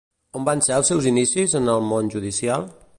On 0.39 0.47
van 0.47 0.63
ser 0.67 0.73
els 0.77 0.89
seus 0.93 1.09
inicis 1.11 1.55
en 1.61 1.73
el 1.77 1.87
món 1.93 2.13
judicial? 2.17 2.71